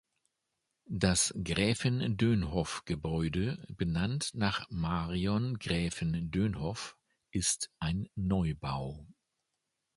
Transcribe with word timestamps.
Das 0.89 1.31
Gräfin-Dönhoff-Gebäude, 1.43 3.63
benannt 3.77 4.31
nach 4.33 4.67
Marion 4.71 5.59
Gräfin 5.59 6.31
Dönhoff, 6.31 6.97
ist 7.29 7.69
ein 7.77 8.09
Neubau. 8.15 9.05